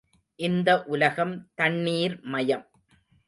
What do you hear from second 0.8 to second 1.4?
உலகம்